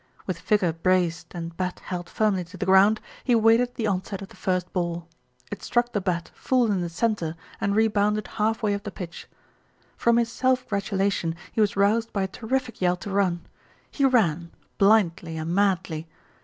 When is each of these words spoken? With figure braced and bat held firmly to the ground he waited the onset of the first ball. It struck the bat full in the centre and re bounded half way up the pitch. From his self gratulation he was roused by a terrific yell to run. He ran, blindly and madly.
With 0.25 0.39
figure 0.39 0.73
braced 0.73 1.35
and 1.35 1.55
bat 1.55 1.79
held 1.81 2.09
firmly 2.09 2.43
to 2.45 2.57
the 2.57 2.65
ground 2.65 2.99
he 3.23 3.35
waited 3.35 3.75
the 3.75 3.85
onset 3.85 4.19
of 4.23 4.29
the 4.29 4.35
first 4.35 4.73
ball. 4.73 5.07
It 5.51 5.61
struck 5.61 5.93
the 5.93 6.01
bat 6.01 6.31
full 6.33 6.71
in 6.71 6.81
the 6.81 6.89
centre 6.89 7.35
and 7.59 7.75
re 7.75 7.87
bounded 7.87 8.25
half 8.25 8.63
way 8.63 8.73
up 8.73 8.81
the 8.81 8.89
pitch. 8.89 9.27
From 9.97 10.17
his 10.17 10.31
self 10.31 10.67
gratulation 10.67 11.35
he 11.51 11.61
was 11.61 11.75
roused 11.75 12.11
by 12.13 12.23
a 12.23 12.27
terrific 12.27 12.81
yell 12.81 12.95
to 12.95 13.11
run. 13.11 13.45
He 13.91 14.03
ran, 14.03 14.49
blindly 14.79 15.37
and 15.37 15.53
madly. 15.53 16.07